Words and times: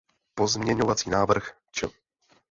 Pozměňovací 0.35 1.09
návrh 1.09 1.51
č. 1.71 1.87